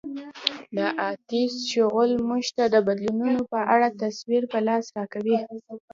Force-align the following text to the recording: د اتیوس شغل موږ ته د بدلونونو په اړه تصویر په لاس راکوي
د 0.77 0.79
اتیوس 1.07 1.55
شغل 1.73 2.09
موږ 2.27 2.45
ته 2.57 2.63
د 2.73 2.75
بدلونونو 2.87 3.41
په 3.51 3.59
اړه 3.73 3.87
تصویر 4.01 4.43
په 4.53 4.59
لاس 4.67 4.85
راکوي 4.97 5.37